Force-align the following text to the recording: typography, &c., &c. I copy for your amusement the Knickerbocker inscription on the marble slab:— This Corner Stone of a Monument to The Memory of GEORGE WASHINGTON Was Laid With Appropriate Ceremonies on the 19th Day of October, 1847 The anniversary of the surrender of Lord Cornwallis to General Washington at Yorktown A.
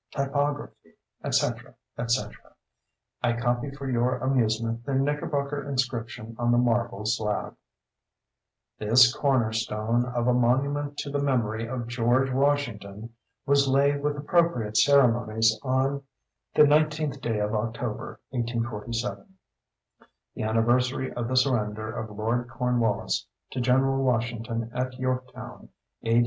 typography, 0.09 0.93
&c., 1.29 1.45
&c. 2.07 2.23
I 3.21 3.33
copy 3.33 3.69
for 3.69 3.87
your 3.87 4.17
amusement 4.17 4.83
the 4.83 4.95
Knickerbocker 4.95 5.69
inscription 5.69 6.35
on 6.39 6.51
the 6.51 6.57
marble 6.57 7.05
slab:— 7.05 7.55
This 8.79 9.13
Corner 9.13 9.53
Stone 9.53 10.05
of 10.07 10.25
a 10.27 10.33
Monument 10.33 10.97
to 10.97 11.11
The 11.11 11.21
Memory 11.21 11.67
of 11.67 11.85
GEORGE 11.87 12.31
WASHINGTON 12.31 13.11
Was 13.45 13.67
Laid 13.67 14.01
With 14.01 14.17
Appropriate 14.17 14.75
Ceremonies 14.75 15.55
on 15.61 16.01
the 16.55 16.63
19th 16.63 17.21
Day 17.21 17.37
of 17.37 17.53
October, 17.53 18.19
1847 18.29 19.35
The 20.33 20.41
anniversary 20.41 21.13
of 21.13 21.27
the 21.27 21.37
surrender 21.37 21.91
of 21.95 22.09
Lord 22.17 22.49
Cornwallis 22.49 23.27
to 23.51 23.61
General 23.61 24.03
Washington 24.03 24.71
at 24.73 24.97
Yorktown 24.97 25.69
A. 26.03 26.19